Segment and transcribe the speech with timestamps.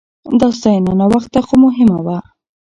[0.39, 2.17] دا ستاينه ناوخته خو مهمه وه.